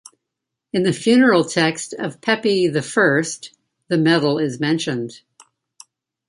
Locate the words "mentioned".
4.59-5.21